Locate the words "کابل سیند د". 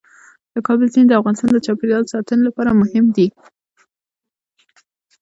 0.67-1.13